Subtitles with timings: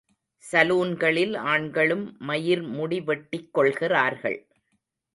[0.43, 4.39] சலூன்களில் ஆண்களும் மயிர்முடி வெட்டிக் கொள்கிறார்கள்.